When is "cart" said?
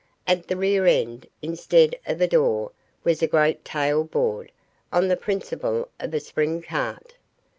6.63-7.17